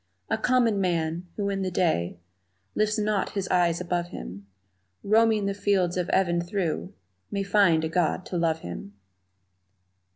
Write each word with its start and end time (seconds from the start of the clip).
A 0.31 0.37
common 0.39 0.81
man, 0.81 1.27
who 1.35 1.51
in 1.51 1.61
the 1.61 1.69
day 1.69 2.17
Lifts 2.73 2.97
not 2.97 3.33
his 3.33 3.47
eyes 3.49 3.79
above 3.79 4.07
him, 4.07 4.47
Roaming 5.03 5.45
the 5.45 5.53
fields 5.53 5.95
of 5.95 6.09
even 6.11 6.41
through 6.41 6.95
May 7.29 7.43
find 7.43 7.83
a 7.83 7.87
God 7.87 8.25
to 8.25 8.35
love 8.39 8.61
him! 8.61 8.95